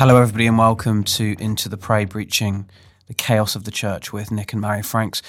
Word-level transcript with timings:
Hello, 0.00 0.16
everybody, 0.16 0.46
and 0.46 0.56
welcome 0.56 1.04
to 1.04 1.36
Into 1.38 1.68
the 1.68 1.76
Fray 1.76 2.06
Breaching 2.06 2.70
the 3.06 3.12
Chaos 3.12 3.54
of 3.54 3.64
the 3.64 3.70
Church 3.70 4.14
with 4.14 4.30
Nick 4.30 4.54
and 4.54 4.62
Mary 4.62 4.82
Franks. 4.82 5.20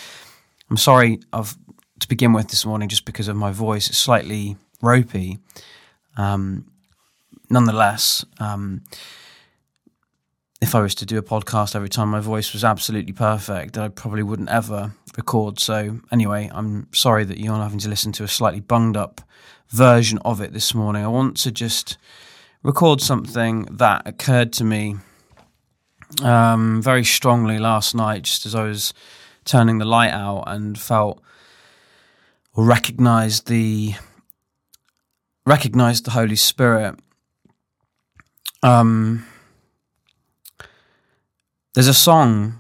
I'm 0.70 0.78
sorry 0.78 1.20
of, 1.34 1.58
to 2.00 2.08
begin 2.08 2.32
with 2.32 2.48
this 2.48 2.66
morning 2.66 2.88
just 2.88 3.04
because 3.04 3.28
of 3.28 3.36
my 3.36 3.52
voice. 3.52 3.90
It's 3.90 3.98
slightly 3.98 4.56
ropey. 4.82 5.40
Um, 6.16 6.72
nonetheless, 7.50 8.24
um, 8.40 8.84
if 10.62 10.74
I 10.74 10.80
was 10.80 10.96
to 10.96 11.06
do 11.06 11.18
a 11.18 11.22
podcast 11.22 11.76
every 11.76 11.90
time 11.90 12.08
my 12.08 12.22
voice 12.22 12.54
was 12.54 12.64
absolutely 12.64 13.12
perfect, 13.12 13.78
I 13.78 13.90
probably 13.90 14.24
wouldn't 14.24 14.48
ever 14.48 14.94
record. 15.18 15.60
So, 15.60 16.00
anyway, 16.14 16.50
I'm 16.50 16.88
sorry 16.94 17.26
that 17.26 17.40
you're 17.40 17.56
having 17.56 17.80
to 17.80 17.90
listen 17.90 18.14
to 18.14 18.24
a 18.24 18.30
slightly 18.30 18.62
bunged 18.62 18.96
up 18.96 19.20
version 19.68 20.18
of 20.20 20.40
it 20.40 20.54
this 20.54 20.74
morning. 20.74 21.04
I 21.04 21.10
want 21.10 21.36
to 21.40 21.52
just 21.52 21.98
record 22.64 23.02
something 23.02 23.64
that 23.72 24.04
occurred 24.06 24.54
to 24.54 24.64
me 24.64 24.96
um, 26.24 26.82
very 26.82 27.04
strongly 27.04 27.58
last 27.58 27.96
night, 27.96 28.24
just 28.24 28.46
as 28.46 28.54
I 28.54 28.64
was 28.64 28.94
turning 29.46 29.80
the 29.80 29.86
light 29.86 30.12
out 30.12 30.44
and 30.48 30.80
felt 30.80 31.22
or 32.54 32.66
recognized 32.66 33.48
the 33.48 33.96
recognized 35.46 36.06
the 36.06 36.12
Holy 36.12 36.36
Spirit. 36.36 37.00
Um, 38.62 39.26
there's 41.74 41.88
a 41.88 41.94
song 41.94 42.60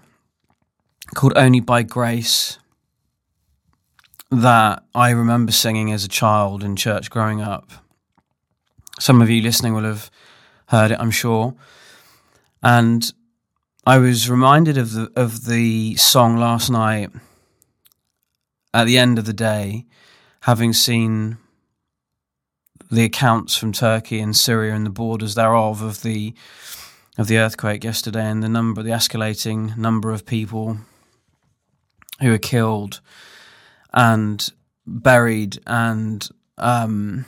called 1.13 1.33
"Only 1.35 1.59
by 1.59 1.83
Grace" 1.83 2.57
that 4.31 4.83
I 4.95 5.09
remember 5.09 5.51
singing 5.51 5.91
as 5.91 6.05
a 6.05 6.07
child 6.07 6.63
in 6.63 6.75
church 6.75 7.11
growing 7.11 7.41
up. 7.41 7.69
Some 9.01 9.19
of 9.19 9.31
you 9.31 9.41
listening 9.41 9.73
will 9.73 9.83
have 9.83 10.11
heard 10.67 10.91
it, 10.91 10.99
I'm 10.99 11.09
sure. 11.09 11.55
And 12.61 13.11
I 13.83 13.97
was 13.97 14.29
reminded 14.29 14.77
of 14.77 14.93
the 14.93 15.11
of 15.15 15.45
the 15.45 15.95
song 15.95 16.37
last 16.37 16.69
night 16.69 17.09
at 18.75 18.85
the 18.85 18.99
end 18.99 19.17
of 19.17 19.25
the 19.25 19.33
day, 19.33 19.87
having 20.41 20.71
seen 20.71 21.39
the 22.91 23.03
accounts 23.03 23.57
from 23.57 23.71
Turkey 23.71 24.19
and 24.19 24.37
Syria 24.37 24.75
and 24.75 24.85
the 24.85 24.91
borders 24.91 25.33
thereof 25.33 25.81
of 25.81 26.03
the 26.03 26.35
of 27.17 27.27
the 27.27 27.39
earthquake 27.39 27.83
yesterday 27.83 28.29
and 28.29 28.43
the 28.43 28.49
number 28.49 28.83
the 28.83 28.91
escalating 28.91 29.75
number 29.77 30.11
of 30.11 30.27
people 30.27 30.77
who 32.19 32.29
were 32.29 32.37
killed 32.37 33.01
and 33.93 34.51
buried 34.85 35.59
and 35.65 36.29
um, 36.59 37.25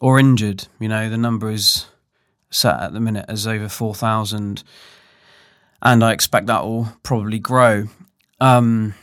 or 0.00 0.18
injured. 0.18 0.66
You 0.80 0.88
know, 0.88 1.08
the 1.08 1.18
number 1.18 1.50
is 1.50 1.86
set 2.50 2.80
at 2.80 2.92
the 2.92 3.00
minute 3.00 3.26
as 3.28 3.46
over 3.46 3.68
four 3.68 3.94
thousand 3.94 4.64
and 5.82 6.04
I 6.04 6.12
expect 6.12 6.46
that 6.46 6.64
will 6.64 6.88
probably 7.02 7.38
grow. 7.38 7.88
Um, 8.40 8.94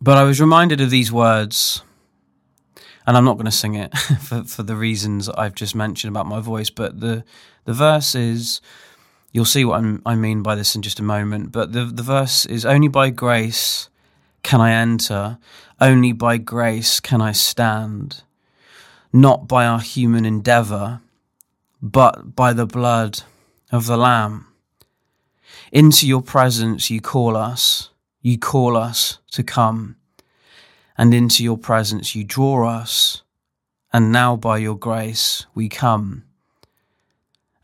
but 0.00 0.18
I 0.18 0.24
was 0.24 0.40
reminded 0.40 0.80
of 0.80 0.90
these 0.90 1.12
words, 1.12 1.82
and 3.06 3.16
I'm 3.16 3.24
not 3.24 3.34
going 3.34 3.46
to 3.46 3.50
sing 3.50 3.74
it 3.74 3.96
for, 4.20 4.44
for 4.44 4.62
the 4.62 4.76
reasons 4.76 5.28
I've 5.28 5.54
just 5.54 5.74
mentioned 5.74 6.12
about 6.12 6.26
my 6.26 6.40
voice. 6.40 6.70
But 6.70 7.00
the 7.00 7.24
the 7.64 7.74
verse 7.74 8.14
is, 8.14 8.60
you'll 9.32 9.44
see 9.44 9.64
what 9.64 9.78
I'm, 9.78 10.02
i 10.04 10.14
mean 10.16 10.42
by 10.42 10.54
this 10.54 10.74
in 10.74 10.82
just 10.82 10.98
a 10.98 11.04
moment. 11.04 11.52
But 11.52 11.72
the 11.72 11.84
the 11.84 12.02
verse 12.02 12.46
is, 12.46 12.64
"Only 12.64 12.88
by 12.88 13.10
grace 13.10 13.88
can 14.42 14.60
I 14.60 14.72
enter; 14.72 15.38
only 15.80 16.12
by 16.12 16.38
grace 16.38 16.98
can 16.98 17.20
I 17.20 17.32
stand, 17.32 18.22
not 19.12 19.46
by 19.46 19.66
our 19.66 19.80
human 19.80 20.24
endeavour, 20.24 21.00
but 21.80 22.34
by 22.34 22.52
the 22.52 22.66
blood 22.66 23.22
of 23.70 23.86
the 23.86 23.96
Lamb." 23.96 24.46
Into 25.70 26.06
your 26.06 26.22
presence 26.22 26.90
you 26.90 27.00
call 27.00 27.36
us, 27.36 27.90
you 28.20 28.38
call 28.38 28.76
us 28.76 29.18
to 29.32 29.42
come, 29.42 29.96
and 30.96 31.14
into 31.14 31.42
your 31.42 31.56
presence 31.56 32.14
you 32.14 32.24
draw 32.24 32.68
us, 32.68 33.22
and 33.92 34.12
now 34.12 34.36
by 34.36 34.58
your 34.58 34.76
grace 34.76 35.46
we 35.54 35.68
come. 35.68 36.24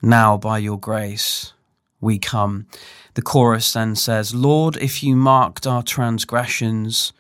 Now 0.01 0.37
by 0.37 0.59
your 0.59 0.79
grace 0.79 1.53
we 2.01 2.19
come. 2.19 2.67
The 3.15 3.23
chorus 3.23 3.73
then 3.73 3.97
says, 3.97 4.35
Lord, 4.35 4.77
if 4.77 5.03
you 5.03 5.17
marked 5.17 5.67
our 5.67 5.83
transgressions, 5.83 7.13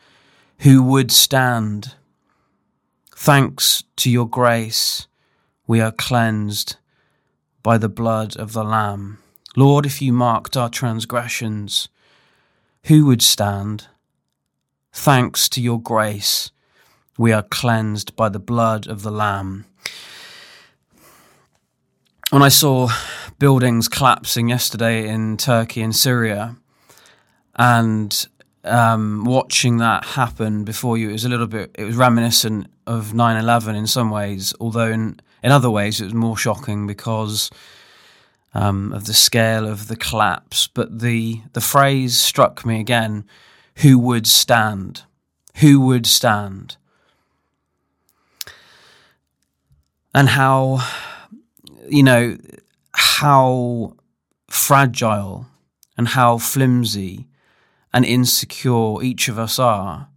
who 0.58 0.82
would 0.82 1.10
stand? 1.10 1.94
Thanks 3.20 3.82
to 3.96 4.08
your 4.08 4.28
grace, 4.28 5.08
we 5.66 5.80
are 5.80 5.90
cleansed 5.90 6.76
by 7.64 7.76
the 7.76 7.88
blood 7.88 8.36
of 8.36 8.52
the 8.52 8.62
Lamb. 8.62 9.18
Lord, 9.56 9.84
if 9.84 10.00
you 10.00 10.12
marked 10.12 10.56
our 10.56 10.70
transgressions, 10.70 11.88
who 12.84 13.06
would 13.06 13.20
stand? 13.20 13.88
Thanks 14.92 15.48
to 15.48 15.60
your 15.60 15.80
grace, 15.80 16.52
we 17.18 17.32
are 17.32 17.42
cleansed 17.42 18.14
by 18.14 18.28
the 18.28 18.38
blood 18.38 18.86
of 18.86 19.02
the 19.02 19.10
Lamb. 19.10 19.66
When 22.30 22.44
I 22.44 22.48
saw 22.48 22.88
buildings 23.40 23.88
collapsing 23.88 24.48
yesterday 24.48 25.08
in 25.08 25.36
Turkey 25.36 25.82
and 25.82 25.94
Syria, 25.94 26.56
and 27.56 28.28
um, 28.64 29.24
watching 29.24 29.78
that 29.78 30.04
happen 30.04 30.64
before 30.64 30.98
you, 30.98 31.10
it 31.10 31.12
was 31.12 31.24
a 31.24 31.28
little 31.28 31.46
bit, 31.46 31.70
it 31.78 31.84
was 31.84 31.96
reminiscent 31.96 32.68
of 32.86 33.14
9 33.14 33.36
11 33.36 33.76
in 33.76 33.86
some 33.86 34.10
ways, 34.10 34.54
although 34.60 34.90
in, 34.90 35.20
in 35.42 35.52
other 35.52 35.70
ways 35.70 36.00
it 36.00 36.04
was 36.04 36.14
more 36.14 36.36
shocking 36.36 36.86
because 36.86 37.50
um, 38.54 38.92
of 38.92 39.06
the 39.06 39.14
scale 39.14 39.66
of 39.66 39.88
the 39.88 39.96
collapse, 39.96 40.68
but 40.68 41.00
the 41.00 41.42
the 41.52 41.60
phrase 41.60 42.18
struck 42.18 42.64
me 42.64 42.80
again: 42.80 43.24
"Who 43.76 43.98
would 43.98 44.26
stand? 44.26 45.04
Who 45.56 45.80
would 45.80 46.06
stand?" 46.06 46.76
And 50.14 50.30
how, 50.30 50.80
you 51.88 52.02
know, 52.02 52.38
how 52.92 53.94
fragile 54.48 55.46
and 55.96 56.08
how 56.08 56.38
flimsy 56.38 57.27
and 57.98 58.06
insecure 58.06 59.02
each 59.02 59.26
of 59.26 59.40
us 59.40 59.58
are, 59.58 60.08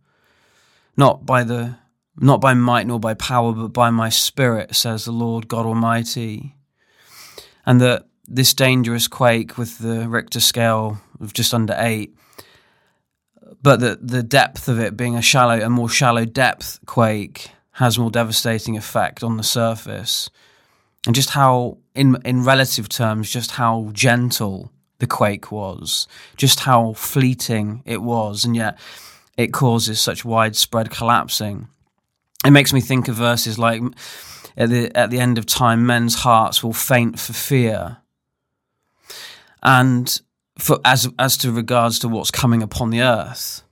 not 0.95 1.25
by 1.25 1.43
the 1.43 1.77
not 2.15 2.39
by 2.39 2.53
might 2.53 2.85
nor 2.85 2.99
by 2.99 3.15
power, 3.15 3.53
but 3.53 3.69
by 3.69 3.89
my 3.89 4.07
spirit, 4.07 4.75
says 4.75 5.05
the 5.05 5.11
Lord 5.11 5.47
God 5.47 5.65
Almighty. 5.65 6.55
And 7.65 7.81
that 7.81 8.05
this 8.27 8.53
dangerous 8.53 9.07
quake 9.07 9.57
with 9.57 9.79
the 9.79 10.07
Richter 10.07 10.39
scale 10.39 11.01
of 11.19 11.33
just 11.33 11.55
under 11.55 11.75
eight, 11.79 12.15
but 13.63 13.79
that 13.79 14.07
the 14.07 14.21
depth 14.21 14.67
of 14.67 14.79
it 14.79 14.95
being 14.95 15.15
a 15.15 15.21
shallow, 15.23 15.59
a 15.59 15.69
more 15.69 15.89
shallow 15.89 16.25
depth 16.25 16.79
quake 16.85 17.49
has 17.71 17.97
more 17.97 18.11
devastating 18.11 18.77
effect 18.77 19.23
on 19.23 19.37
the 19.37 19.43
surface, 19.43 20.29
and 21.07 21.15
just 21.15 21.31
how, 21.31 21.79
in 21.95 22.15
in 22.25 22.43
relative 22.43 22.89
terms, 22.89 23.31
just 23.31 23.51
how 23.51 23.89
gentle 23.91 24.71
the 25.01 25.07
quake 25.07 25.51
was, 25.51 26.07
just 26.37 26.61
how 26.61 26.93
fleeting 26.93 27.83
it 27.85 28.01
was, 28.01 28.45
and 28.45 28.55
yet 28.55 28.79
it 29.35 29.51
causes 29.51 29.99
such 29.99 30.23
widespread 30.23 30.89
collapsing. 30.89 31.67
It 32.45 32.51
makes 32.51 32.71
me 32.71 32.79
think 32.79 33.09
of 33.09 33.15
verses 33.15 33.59
like 33.59 33.81
at 34.55 34.69
the 34.69 34.95
at 34.95 35.09
the 35.09 35.19
end 35.19 35.37
of 35.37 35.45
time, 35.45 35.85
men's 35.85 36.15
hearts 36.15 36.63
will 36.63 36.73
faint 36.73 37.19
for 37.19 37.33
fear 37.33 37.97
and 39.61 40.21
for 40.57 40.79
as 40.85 41.09
as 41.19 41.37
to 41.37 41.51
regards 41.51 41.99
to 41.99 42.07
what's 42.07 42.31
coming 42.31 42.63
upon 42.63 42.89
the 42.89 43.01
earth. 43.01 43.63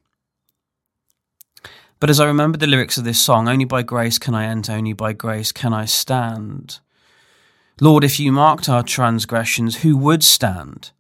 But 2.00 2.10
as 2.10 2.20
I 2.20 2.26
remember 2.26 2.58
the 2.58 2.68
lyrics 2.68 2.98
of 2.98 3.04
this 3.04 3.22
song, 3.22 3.48
only 3.48 3.66
by 3.66 3.84
grace 3.84 4.18
can 4.18 4.34
I 4.34 4.46
enter, 4.46 4.72
only 4.72 4.94
by 4.94 5.14
grace 5.14 5.52
can 5.52 5.74
I 5.74 5.86
stand. 5.86 6.80
Lord, 7.82 8.04
if 8.04 8.20
you 8.20 8.32
marked 8.32 8.70
our 8.70 8.84
transgressions, 8.84 9.78
who 9.84 9.98
would 9.98 10.24
stand? 10.24 10.92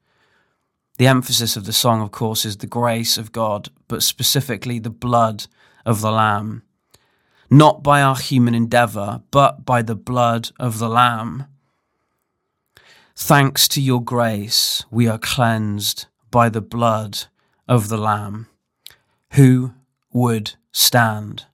The 0.99 1.07
emphasis 1.07 1.55
of 1.55 1.63
the 1.63 1.71
song, 1.71 2.01
of 2.01 2.11
course, 2.11 2.43
is 2.43 2.57
the 2.57 2.67
grace 2.67 3.17
of 3.17 3.31
God, 3.31 3.69
but 3.87 4.03
specifically 4.03 4.79
the 4.79 4.89
blood 4.89 5.45
of 5.85 6.01
the 6.01 6.11
Lamb. 6.11 6.63
Not 7.49 7.81
by 7.81 8.01
our 8.01 8.17
human 8.17 8.53
endeavour, 8.53 9.21
but 9.31 9.63
by 9.63 9.81
the 9.81 9.95
blood 9.95 10.49
of 10.59 10.77
the 10.77 10.89
Lamb. 10.89 11.45
Thanks 13.15 13.69
to 13.69 13.81
your 13.81 14.03
grace, 14.03 14.83
we 14.91 15.07
are 15.07 15.17
cleansed 15.17 16.07
by 16.31 16.49
the 16.49 16.59
blood 16.59 17.27
of 17.65 17.87
the 17.87 17.97
Lamb. 17.97 18.47
Who 19.31 19.75
would 20.11 20.55
stand? 20.73 21.45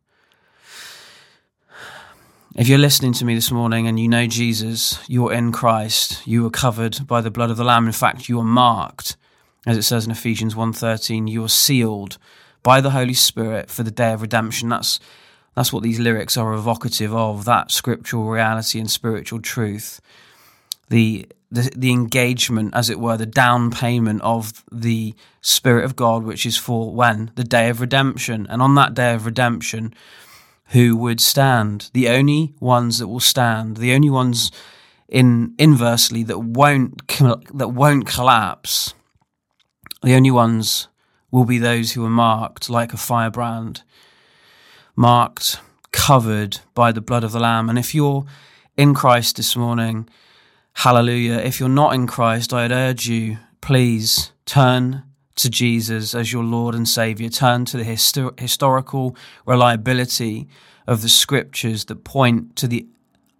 If 2.56 2.68
you're 2.68 2.80
listening 2.80 3.13
to 3.13 3.25
me 3.25 3.36
this 3.36 3.51
morning 3.51 3.86
and 3.86 4.00
you 4.00 4.07
know 4.07 4.25
Jesus, 4.25 4.97
you're 5.07 5.33
in 5.33 5.51
Christ, 5.51 6.25
you 6.25 6.47
are 6.47 6.50
covered 6.50 7.06
by 7.06 7.21
the 7.21 7.30
blood 7.30 7.51
of 7.51 7.57
the 7.57 7.63
Lamb. 7.63 7.86
In 7.86 7.92
fact, 7.92 8.27
you 8.27 8.39
are 8.39 8.44
marked, 8.44 9.18
as 9.65 9.77
it 9.77 9.83
says 9.83 10.06
in 10.06 10.12
Ephesians 10.12 10.56
1.13, 10.56 11.29
you 11.29 11.44
are 11.44 11.50
sealed 11.50 12.17
by 12.63 12.81
the 12.81 12.91
Holy 12.91 13.13
Spirit 13.13 13.69
for 13.69 13.83
the 13.83 13.91
day 13.91 14.13
of 14.13 14.21
redemption. 14.21 14.69
That's 14.69 15.00
that's 15.56 15.71
what 15.71 15.83
these 15.83 16.00
lyrics 16.00 16.35
are 16.35 16.53
evocative 16.53 17.15
of, 17.15 17.45
that 17.45 17.71
scriptural 17.71 18.27
reality 18.27 18.77
and 18.79 18.91
spiritual 18.91 19.39
truth. 19.41 20.01
The 20.89 21.27
the, 21.51 21.71
the 21.75 21.91
engagement, 21.91 22.75
as 22.75 22.89
it 22.89 23.00
were, 23.00 23.15
the 23.15 23.25
down 23.25 23.71
payment 23.71 24.21
of 24.23 24.65
the 24.71 25.15
Spirit 25.41 25.85
of 25.85 25.95
God, 25.95 26.23
which 26.23 26.45
is 26.45 26.57
for 26.57 26.91
when? 26.91 27.31
The 27.35 27.44
day 27.45 27.69
of 27.69 27.79
redemption. 27.79 28.45
And 28.50 28.61
on 28.61 28.75
that 28.75 28.94
day 28.94 29.13
of 29.13 29.25
redemption, 29.25 29.94
who 30.69 30.97
would 30.97 31.21
stand? 31.21 31.91
The 31.94 32.09
only 32.09 32.56
ones 32.59 33.00
that 33.00 33.07
will 33.07 33.19
stand, 33.19 33.77
the 33.77 33.94
only 33.94 34.09
ones 34.09 34.51
in 35.07 35.53
inversely 35.57 36.23
that 36.23 36.39
won't 36.39 37.07
that 37.53 37.69
won't 37.69 38.07
collapse. 38.07 38.94
The 40.06 40.13
only 40.13 40.30
ones 40.30 40.88
will 41.31 41.46
be 41.46 41.57
those 41.57 41.94
who 41.94 42.06
are 42.06 42.12
marked 42.12 42.69
like 42.69 42.94
a 42.94 42.98
firebrand, 42.98 43.81
marked, 44.96 45.60
covered 45.92 46.60
by 46.75 46.92
the 46.92 47.02
blood 47.02 47.24
of 47.24 47.31
the 47.31 47.40
Lamb. 47.40 47.72
And 47.72 47.80
if 47.80 47.96
you're 47.96 48.24
in 48.78 48.94
Christ 48.94 49.38
this 49.38 49.56
morning, 49.56 50.07
hallelujah. 50.74 51.40
If 51.40 51.60
you're 51.60 51.69
not 51.69 51.96
in 51.96 52.06
Christ, 52.06 52.54
I'd 52.54 52.72
urge 52.72 53.07
you, 53.07 53.40
please 53.62 54.31
turn 54.46 55.02
to 55.38 55.50
Jesus 55.50 56.13
as 56.13 56.31
your 56.31 56.44
Lord 56.44 56.75
and 56.75 56.88
Savior. 56.88 57.30
Turn 57.30 57.66
to 57.66 57.78
the 57.78 57.84
histor- 57.84 58.40
historical 58.40 59.18
reliability 59.48 60.48
of 60.86 61.02
the 61.02 61.10
scriptures 61.10 61.86
that 61.86 62.04
point 62.04 62.56
to 62.57 62.68
the 62.68 62.86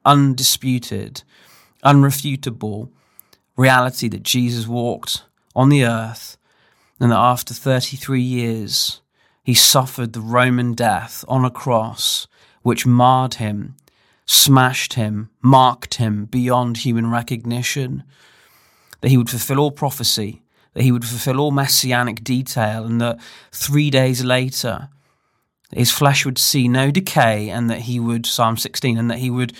undisputed, 0.04 1.22
unrefutable 1.84 2.90
reality 3.56 4.08
that 4.08 4.24
Jesus 4.24 4.66
walked 4.66 5.26
on 5.56 5.70
the 5.70 5.86
earth 5.86 6.38
and 7.00 7.12
that 7.12 7.18
after 7.18 7.54
33 7.54 8.22
years 8.22 9.02
he 9.44 9.54
suffered 9.54 10.14
the 10.14 10.22
Roman 10.22 10.74
death 10.74 11.24
on 11.28 11.46
a 11.46 11.52
cross 11.52 12.28
which 12.62 12.86
marred 12.86 13.36
him, 13.36 13.76
smashed 14.26 14.94
him, 14.94 15.30
marked 15.42 15.96
him 15.96 16.26
beyond 16.26 16.78
human 16.78 17.12
recognition, 17.12 18.04
that 19.02 19.10
he 19.10 19.18
would 19.18 19.30
fulfill 19.30 19.60
all 19.60 19.72
prophecy 19.72 20.42
that 20.76 20.84
he 20.84 20.92
would 20.92 21.06
fulfill 21.06 21.40
all 21.40 21.52
messianic 21.52 22.24
detail, 22.24 22.86
and 22.86 23.02
that 23.02 23.20
three 23.52 23.90
days 23.90 24.24
later 24.24 24.90
his 25.72 25.92
flesh 25.92 26.26
would 26.26 26.38
see 26.38 26.68
no 26.68 26.92
decay, 26.92 27.50
and 27.50 27.70
that 27.70 27.82
he 27.82 28.00
would, 28.00 28.26
Psalm 28.26 28.56
16, 28.56 28.98
and 28.98 29.10
that 29.10 29.18
he 29.18 29.30
would 29.30 29.54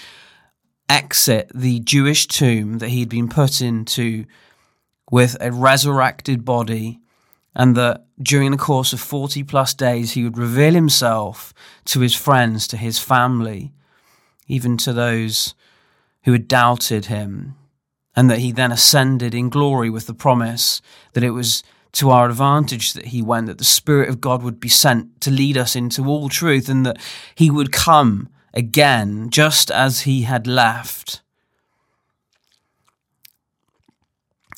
exit 0.88 1.50
the 1.56 1.80
Jewish 1.80 2.28
tomb 2.28 2.78
that 2.78 2.90
he'd 2.90 3.10
been 3.10 3.28
put 3.28 3.62
into 3.62 4.26
with 5.10 5.36
a 5.40 5.52
resurrected 5.52 6.46
body, 6.46 7.00
and 7.56 7.76
that 7.76 8.06
during 8.22 8.52
the 8.52 8.58
course 8.58 8.94
of 8.94 9.00
40 9.00 9.44
plus 9.44 9.74
days 9.74 10.12
he 10.12 10.24
would 10.24 10.38
reveal 10.38 10.74
himself 10.74 11.54
to 11.86 12.02
his 12.02 12.16
friends, 12.16 12.68
to 12.68 12.78
his 12.78 13.00
family, 13.00 13.74
even 14.48 14.78
to 14.78 14.94
those 14.94 15.56
who 16.24 16.32
had 16.32 16.48
doubted 16.48 17.06
him 17.06 17.56
and 18.16 18.30
that 18.30 18.40
he 18.40 18.52
then 18.52 18.72
ascended 18.72 19.36
in 19.36 19.50
glory 19.50 19.90
with 19.90 20.08
the 20.08 20.14
promise 20.14 20.82
that 21.14 21.24
it 21.24 21.32
was 21.32 21.64
to 21.92 22.10
our 22.10 22.28
advantage 22.28 22.94
that 22.94 23.08
he 23.08 23.22
went, 23.22 23.48
that 23.48 23.58
the 23.58 23.64
Spirit 23.64 24.10
of 24.10 24.22
God 24.22 24.44
would 24.44 24.60
be 24.60 24.70
sent 24.70 25.22
to 25.22 25.32
lead 25.32 25.58
us 25.58 25.76
into 25.76 26.06
all 26.06 26.28
truth, 26.28 26.68
and 26.68 26.86
that 26.86 26.98
he 27.36 27.50
would 27.50 27.72
come 27.72 28.30
again 28.54 29.30
just 29.30 29.72
as 29.72 30.02
he 30.02 30.24
had 30.24 30.46
left. 30.46 31.22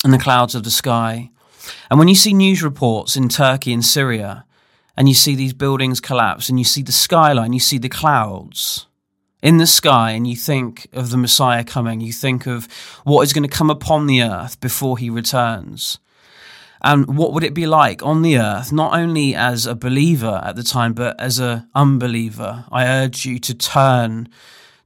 In 0.04 0.10
the 0.10 0.18
clouds 0.18 0.54
of 0.54 0.64
the 0.64 0.70
sky. 0.70 1.30
And 1.90 1.98
when 1.98 2.08
you 2.08 2.14
see 2.14 2.32
news 2.32 2.62
reports 2.62 3.16
in 3.16 3.28
Turkey 3.28 3.72
and 3.72 3.84
Syria, 3.84 4.44
and 4.96 5.08
you 5.08 5.14
see 5.14 5.34
these 5.34 5.52
buildings 5.52 6.00
collapse, 6.00 6.48
and 6.48 6.58
you 6.58 6.64
see 6.64 6.82
the 6.82 6.92
skyline, 6.92 7.52
you 7.52 7.60
see 7.60 7.78
the 7.78 7.88
clouds, 7.88 8.86
in 9.42 9.58
the 9.58 9.66
sky 9.66 10.12
and 10.12 10.26
you 10.26 10.36
think 10.36 10.88
of 10.92 11.10
the 11.10 11.16
Messiah 11.16 11.64
coming, 11.64 12.00
you 12.00 12.12
think 12.12 12.46
of 12.46 12.66
what 13.04 13.22
is 13.22 13.32
going 13.32 13.48
to 13.48 13.56
come 13.56 13.70
upon 13.70 14.06
the 14.06 14.22
earth 14.22 14.60
before 14.60 14.98
he 14.98 15.10
returns. 15.10 15.98
And 16.80 17.16
what 17.16 17.32
would 17.32 17.42
it 17.42 17.54
be 17.54 17.66
like 17.66 18.04
on 18.04 18.22
the 18.22 18.38
earth, 18.38 18.72
not 18.72 18.94
only 18.94 19.34
as 19.34 19.66
a 19.66 19.74
believer 19.74 20.40
at 20.44 20.54
the 20.54 20.62
time, 20.62 20.92
but 20.92 21.18
as 21.20 21.38
an 21.40 21.68
unbeliever? 21.74 22.64
I 22.70 22.86
urge 22.86 23.26
you 23.26 23.38
to 23.40 23.54
turn 23.54 24.28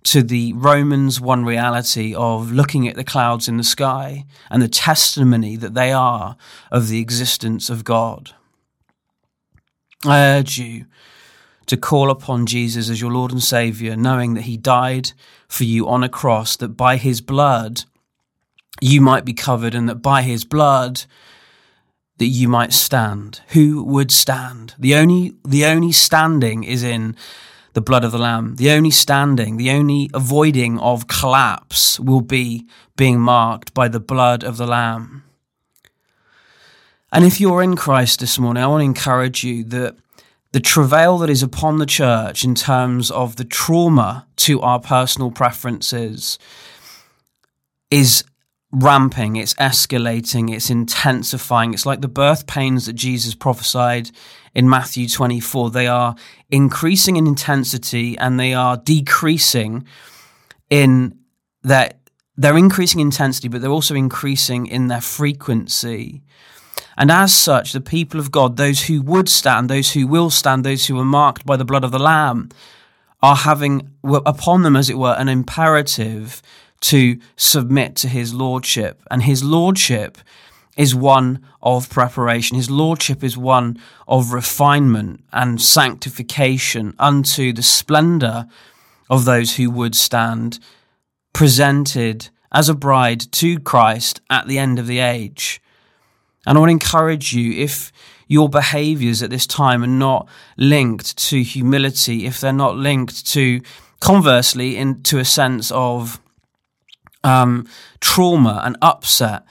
to 0.05 0.23
the 0.23 0.53
Romans 0.55 1.21
1 1.21 1.45
reality 1.45 2.15
of 2.15 2.53
looking 2.53 2.89
at 2.89 2.97
the 2.97 3.05
clouds 3.05 3.49
in 3.49 3.57
the 3.57 3.65
sky 3.65 4.25
and 4.51 4.63
the 4.63 4.69
testimony 4.69 5.57
that 5.57 5.75
they 5.75 5.93
are 5.93 6.37
of 6.71 6.89
the 6.89 7.01
existence 7.01 7.71
of 7.71 7.85
God. 7.85 8.33
I 10.05 10.21
urge 10.21 10.59
you 10.59 10.87
to 11.67 11.77
call 11.77 12.11
upon 12.11 12.47
Jesus 12.47 12.91
as 12.91 13.01
your 13.01 13.13
Lord 13.13 13.31
and 13.31 13.43
Savior, 13.43 13.97
knowing 13.97 14.35
that 14.35 14.43
He 14.43 14.57
died 14.57 15.13
for 15.47 15.65
you 15.65 15.89
on 15.89 16.03
a 16.03 16.09
cross, 16.09 16.57
that 16.57 16.71
by 16.71 16.97
His 16.97 17.21
blood 17.21 17.85
you 18.81 19.01
might 19.01 19.25
be 19.25 19.33
covered, 19.33 19.75
and 19.75 19.89
that 19.89 19.97
by 20.03 20.23
His 20.23 20.45
blood 20.45 21.05
that 22.19 22.27
you 22.27 22.49
might 22.49 22.73
stand. 22.73 23.41
Who 23.49 23.83
would 23.85 24.11
stand? 24.11 24.75
The 24.79 24.95
only 24.97 25.35
the 25.47 25.65
only 25.65 25.93
standing 25.93 26.65
is 26.65 26.83
in 26.83 27.17
the 27.73 27.81
blood 27.81 28.05
of 28.05 28.13
the 28.13 28.19
Lamb. 28.19 28.57
The 28.57 28.71
only 28.71 28.91
standing, 28.91 29.57
the 29.57 29.71
only 29.71 30.11
avoiding 30.13 30.79
of 30.79 31.09
collapse 31.09 31.99
will 31.99 32.21
be 32.21 32.67
being 32.97 33.21
marked 33.21 33.75
by 33.75 33.89
the 33.89 34.01
blood 34.01 34.45
of 34.45 34.57
the 34.57 34.67
Lamb. 34.67 35.25
And 37.11 37.25
if 37.25 37.41
you're 37.41 37.63
in 37.63 37.77
Christ 37.77 38.21
this 38.21 38.39
morning, 38.39 38.63
I 38.63 38.67
want 38.67 38.81
to 38.81 38.87
encourage 38.87 39.45
you 39.45 39.65
that 39.65 39.97
the 40.53 40.61
travail 40.61 41.19
that 41.19 41.31
is 41.31 41.43
upon 41.43 41.79
the 41.79 41.87
church 41.87 42.45
in 42.45 42.55
terms 42.55 43.11
of 43.11 43.37
the 43.37 43.45
trauma 43.45 44.27
to 44.37 44.61
our 44.61 44.81
personal 44.81 45.31
preferences 45.31 46.39
is 47.91 48.25
ramping, 48.73 49.37
it's 49.37 49.55
escalating, 49.55 50.53
it's 50.53 50.71
intensifying. 50.71 51.75
It's 51.75 51.87
like 51.87 52.01
the 52.01 52.09
birth 52.09 52.47
pains 52.47 52.87
that 52.87 52.95
Jesus 52.95 53.35
prophesied 53.35 54.11
in 54.55 54.69
Matthew 54.69 55.09
24. 55.09 55.71
They 55.71 55.87
are 55.87 56.17
increasing 56.51 57.17
in 57.17 57.27
intensity 57.27 58.17
and 58.19 58.41
they 58.41 58.55
are 58.55 58.79
decreasing 58.79 59.85
in 60.71 61.19
that 61.63 61.99
they're 62.37 62.57
increasing 62.57 63.01
intensity, 63.01 63.49
but 63.49 63.61
they're 63.61 63.71
also 63.71 63.95
increasing 63.95 64.67
in 64.67 64.89
their 64.89 65.03
frequency. 65.03 66.23
And 66.97 67.11
as 67.11 67.35
such, 67.35 67.73
the 67.73 67.81
people 67.81 68.19
of 68.19 68.31
God, 68.31 68.57
those 68.57 68.87
who 68.87 69.03
would 69.03 69.29
stand, 69.29 69.69
those 69.69 69.93
who 69.93 70.07
will 70.07 70.31
stand, 70.31 70.65
those 70.65 70.87
who 70.87 70.99
are 70.99 71.05
marked 71.05 71.45
by 71.45 71.57
the 71.57 71.65
blood 71.65 71.85
of 71.85 71.91
the 71.91 71.99
Lamb, 71.99 72.49
are 73.23 73.37
having 73.37 73.89
upon 74.03 74.63
them, 74.63 74.77
as 74.77 74.91
it 74.91 74.99
were, 74.99 75.15
an 75.17 75.29
imperative 75.29 76.43
to 76.83 77.19
submit 77.37 77.97
to 77.97 78.09
his 78.09 78.35
lordship. 78.35 79.03
And 79.11 79.23
his 79.23 79.43
lordship 79.43 80.19
is 80.77 80.95
one 80.95 81.45
of 81.63 81.91
preparation. 81.91 82.57
His 82.57 82.71
lordship 82.71 83.23
is 83.23 83.37
one 83.37 83.79
of 84.09 84.33
refinement 84.33 85.25
and 85.33 85.61
sanctification 85.61 86.95
unto 86.99 87.53
the 87.53 87.63
splendor 87.63 88.47
of 89.11 89.25
those 89.25 89.57
who 89.57 89.71
would 89.71 89.95
stand, 89.95 90.59
presented 91.33 92.31
as 92.51 92.69
a 92.69 92.75
bride 92.75 93.21
to 93.33 93.59
Christ 93.61 94.21
at 94.31 94.47
the 94.47 94.59
end 94.59 94.79
of 94.79 94.87
the 94.87 94.99
age. 94.99 95.61
And 96.47 96.57
I 96.57 96.61
would 96.61 96.71
encourage 96.71 97.33
you 97.33 97.53
if 97.53 97.93
your 98.27 98.49
behaviors 98.49 99.23
at 99.23 99.31
this 99.31 99.47
time 99.47 99.85
are 99.85 99.87
not 99.87 100.27
linked 100.57 101.17
to 101.19 101.43
humility, 101.43 102.27
if 102.27 102.41
they're 102.41 102.53
not 102.53 102.77
linked 102.77 103.27
to, 103.29 103.61
conversely, 104.01 104.77
into 104.77 105.19
a 105.19 105.25
sense 105.25 105.71
of 105.71 106.22
um, 107.25 107.67
trauma 108.01 108.61
and 108.65 108.77
upset, 108.83 109.45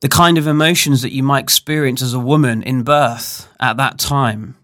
the 0.00 0.08
kind 0.08 0.38
of 0.38 0.46
emotions 0.46 1.02
that 1.02 1.12
you 1.12 1.22
might 1.22 1.44
experience 1.44 2.02
as 2.02 2.14
a 2.14 2.18
woman 2.18 2.62
in 2.62 2.82
birth 2.82 3.48
at 3.60 3.76
that 3.76 3.98
time. 3.98 4.56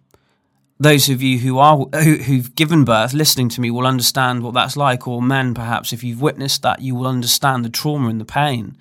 Those 0.80 1.08
of 1.08 1.20
you 1.22 1.38
who 1.38 1.58
are 1.58 1.76
who, 1.76 2.16
who've 2.18 2.54
given 2.54 2.84
birth, 2.84 3.12
listening 3.12 3.48
to 3.50 3.60
me, 3.60 3.70
will 3.70 3.86
understand 3.86 4.42
what 4.42 4.54
that's 4.54 4.76
like. 4.76 5.08
Or 5.08 5.20
men, 5.20 5.52
perhaps, 5.54 5.92
if 5.92 6.04
you've 6.04 6.20
witnessed 6.20 6.62
that, 6.62 6.80
you 6.80 6.94
will 6.94 7.08
understand 7.08 7.64
the 7.64 7.70
trauma 7.70 8.08
and 8.08 8.20
the 8.20 8.24
pain. 8.24 8.76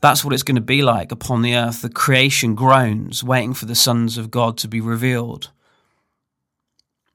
That's 0.00 0.24
what 0.24 0.32
it's 0.32 0.42
going 0.42 0.54
to 0.54 0.62
be 0.62 0.80
like 0.80 1.12
upon 1.12 1.42
the 1.42 1.54
earth. 1.54 1.82
The 1.82 1.90
creation 1.90 2.54
groans, 2.54 3.22
waiting 3.22 3.52
for 3.52 3.66
the 3.66 3.74
sons 3.74 4.16
of 4.16 4.30
God 4.30 4.56
to 4.58 4.68
be 4.68 4.80
revealed. 4.80 5.50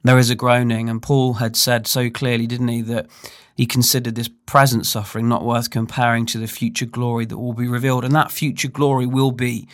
There 0.06 0.20
is 0.20 0.30
a 0.30 0.36
groaning, 0.36 0.88
and 0.88 1.02
Paul 1.02 1.34
had 1.34 1.56
said 1.56 1.88
so 1.88 2.12
clearly, 2.12 2.46
didn't 2.46 2.68
he, 2.68 2.84
that 2.84 3.08
he 3.56 3.66
considered 3.66 4.14
this 4.14 4.30
present 4.46 4.86
suffering 4.86 5.28
not 5.28 5.44
worth 5.44 5.72
comparing 5.72 6.28
to 6.28 6.38
the 6.38 6.46
future 6.46 6.86
glory 6.86 7.26
that 7.26 7.40
will 7.40 7.54
be 7.54 7.68
revealed. 7.68 8.06
And 8.06 8.14
that 8.14 8.32
future 8.32 8.68
glory 8.68 9.08
will 9.08 9.32
be 9.32 9.68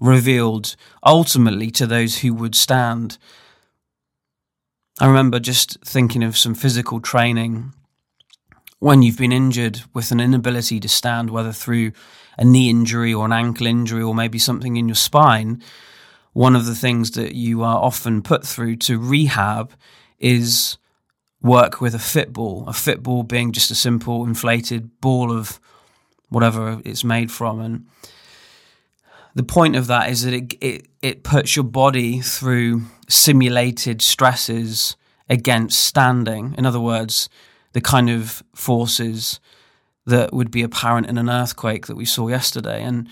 revealed 0.00 0.74
ultimately 1.04 1.70
to 1.70 1.86
those 1.86 2.18
who 2.18 2.34
would 2.34 2.56
stand. 2.56 3.16
I 4.98 5.06
remember 5.06 5.38
just 5.38 5.78
thinking 5.84 6.24
of 6.24 6.36
some 6.36 6.56
physical 6.56 6.98
training 6.98 7.72
when 8.80 9.02
you've 9.02 9.18
been 9.18 9.30
injured 9.30 9.82
with 9.94 10.10
an 10.10 10.18
inability 10.18 10.80
to 10.80 10.88
stand, 10.88 11.30
whether 11.30 11.52
through 11.52 11.92
a 12.36 12.44
knee 12.44 12.70
injury 12.70 13.14
or 13.14 13.24
an 13.24 13.32
ankle 13.32 13.68
injury 13.68 14.02
or 14.02 14.16
maybe 14.16 14.40
something 14.40 14.76
in 14.76 14.88
your 14.88 14.96
spine, 14.96 15.62
one 16.36 16.54
of 16.54 16.66
the 16.66 16.74
things 16.74 17.12
that 17.12 17.34
you 17.34 17.62
are 17.62 17.82
often 17.82 18.20
put 18.20 18.46
through 18.46 18.76
to 18.76 18.98
rehab 18.98 19.72
is 20.18 20.76
work 21.40 21.80
with 21.80 21.94
a 21.94 21.98
fitball. 21.98 22.68
A 22.68 22.74
fitball 22.74 23.22
being 23.22 23.52
just 23.52 23.70
a 23.70 23.74
simple 23.74 24.22
inflated 24.22 25.00
ball 25.00 25.32
of 25.32 25.58
whatever 26.28 26.82
it's 26.84 27.02
made 27.02 27.32
from. 27.32 27.58
And 27.60 27.86
the 29.34 29.44
point 29.44 29.76
of 29.76 29.86
that 29.86 30.10
is 30.10 30.24
that 30.24 30.34
it, 30.34 30.54
it, 30.60 30.88
it 31.00 31.24
puts 31.24 31.56
your 31.56 31.64
body 31.64 32.20
through 32.20 32.82
simulated 33.08 34.02
stresses 34.02 34.94
against 35.30 35.82
standing. 35.82 36.54
In 36.58 36.66
other 36.66 36.80
words, 36.80 37.30
the 37.72 37.80
kind 37.80 38.10
of 38.10 38.42
forces 38.54 39.40
that 40.04 40.34
would 40.34 40.50
be 40.50 40.62
apparent 40.62 41.06
in 41.06 41.16
an 41.16 41.30
earthquake 41.30 41.86
that 41.86 41.96
we 41.96 42.04
saw 42.04 42.28
yesterday. 42.28 42.82
And 42.82 43.08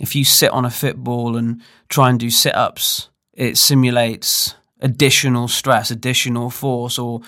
if 0.00 0.14
you 0.14 0.24
sit 0.24 0.50
on 0.50 0.64
a 0.64 0.70
fitball 0.70 1.36
and 1.36 1.60
try 1.88 2.10
and 2.10 2.18
do 2.18 2.30
sit 2.30 2.54
ups, 2.54 3.08
it 3.32 3.56
simulates 3.56 4.54
additional 4.80 5.48
stress, 5.48 5.90
additional 5.90 6.50
force. 6.50 6.98
Or 6.98 7.20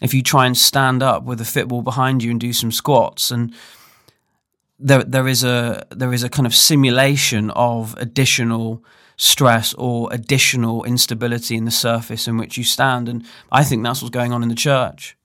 if 0.00 0.12
you 0.12 0.22
try 0.22 0.46
and 0.46 0.56
stand 0.56 1.02
up 1.02 1.24
with 1.24 1.40
a 1.40 1.44
fitball 1.44 1.82
behind 1.82 2.22
you 2.22 2.30
and 2.30 2.40
do 2.40 2.52
some 2.52 2.72
squats 2.72 3.30
and 3.30 3.54
there 4.78 5.02
there 5.04 5.26
is 5.26 5.42
a 5.42 5.86
there 5.90 6.12
is 6.12 6.22
a 6.22 6.28
kind 6.28 6.46
of 6.46 6.54
simulation 6.54 7.50
of 7.50 7.94
additional 7.98 8.84
stress 9.16 9.72
or 9.74 10.12
additional 10.12 10.84
instability 10.84 11.56
in 11.56 11.64
the 11.64 11.70
surface 11.70 12.28
in 12.28 12.36
which 12.36 12.58
you 12.58 12.64
stand 12.64 13.08
and 13.08 13.24
I 13.50 13.64
think 13.64 13.82
that's 13.82 14.02
what's 14.02 14.12
going 14.12 14.32
on 14.32 14.42
in 14.42 14.50
the 14.50 14.54
church. 14.54 15.16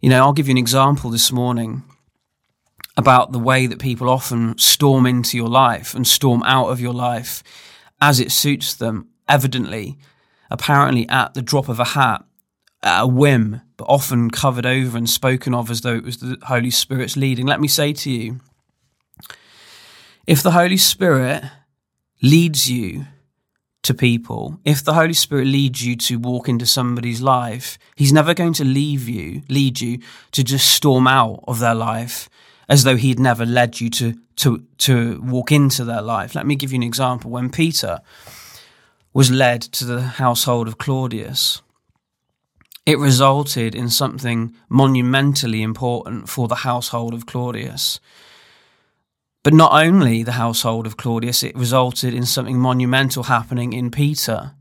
You 0.00 0.08
know, 0.08 0.22
I'll 0.22 0.32
give 0.32 0.46
you 0.46 0.52
an 0.52 0.58
example 0.58 1.10
this 1.10 1.32
morning 1.32 1.82
about 3.00 3.32
the 3.32 3.38
way 3.38 3.66
that 3.66 3.80
people 3.80 4.08
often 4.08 4.56
storm 4.58 5.06
into 5.06 5.36
your 5.36 5.48
life 5.48 5.94
and 5.94 6.06
storm 6.06 6.42
out 6.44 6.68
of 6.68 6.80
your 6.80 6.92
life 6.92 7.42
as 8.00 8.20
it 8.20 8.30
suits 8.30 8.74
them, 8.74 9.08
evidently, 9.26 9.98
apparently 10.50 11.08
at 11.08 11.34
the 11.34 11.42
drop 11.42 11.68
of 11.68 11.80
a 11.80 11.84
hat, 11.84 12.22
at 12.82 13.02
a 13.02 13.06
whim, 13.06 13.62
but 13.78 13.84
often 13.84 14.30
covered 14.30 14.66
over 14.66 14.96
and 14.98 15.08
spoken 15.08 15.54
of 15.54 15.70
as 15.70 15.80
though 15.80 15.96
it 15.96 16.04
was 16.04 16.18
the 16.18 16.36
Holy 16.42 16.70
Spirit's 16.70 17.16
leading. 17.16 17.46
Let 17.46 17.60
me 17.60 17.68
say 17.68 17.92
to 17.94 18.10
you 18.10 18.40
if 20.26 20.42
the 20.42 20.50
Holy 20.52 20.76
Spirit 20.76 21.42
leads 22.22 22.70
you 22.70 23.06
to 23.82 23.94
people, 23.94 24.60
if 24.64 24.84
the 24.84 24.92
Holy 24.92 25.14
Spirit 25.14 25.46
leads 25.46 25.84
you 25.84 25.96
to 25.96 26.18
walk 26.18 26.50
into 26.50 26.66
somebody's 26.66 27.22
life, 27.22 27.78
He's 27.96 28.12
never 28.12 28.34
going 28.34 28.52
to 28.54 28.64
leave 28.64 29.08
you, 29.08 29.42
lead 29.48 29.80
you 29.80 30.00
to 30.32 30.44
just 30.44 30.68
storm 30.68 31.06
out 31.06 31.42
of 31.48 31.60
their 31.60 31.74
life 31.74 32.28
as 32.70 32.84
though 32.84 32.96
He'd 32.96 33.18
never 33.18 33.44
led 33.44 33.80
you 33.80 33.90
to, 33.90 34.14
to, 34.36 34.64
to 34.78 35.20
walk 35.22 35.50
into 35.50 35.84
their 35.84 36.00
life. 36.00 36.36
Let 36.36 36.46
me 36.46 36.54
give 36.54 36.72
you 36.72 36.76
an 36.76 36.84
example. 36.84 37.30
When 37.30 37.50
Peter 37.50 37.98
was 39.12 39.30
led 39.30 39.60
to 39.62 39.84
the 39.84 40.00
household 40.02 40.68
of 40.68 40.78
Claudius, 40.78 41.62
it 42.86 42.96
resulted 42.96 43.74
in 43.74 43.90
something 43.90 44.54
monumentally 44.68 45.62
important 45.62 46.28
for 46.28 46.46
the 46.46 46.56
household 46.56 47.12
of 47.12 47.26
Claudius. 47.26 47.98
But 49.42 49.52
not 49.52 49.72
only 49.72 50.22
the 50.22 50.32
household 50.32 50.86
of 50.86 50.96
Claudius, 50.96 51.42
it 51.42 51.56
resulted 51.56 52.14
in 52.14 52.24
something 52.24 52.58
monumental 52.58 53.24
happening 53.24 53.72
in 53.72 53.90
Peter. 53.90 54.52